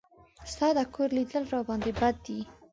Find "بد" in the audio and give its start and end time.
1.99-2.15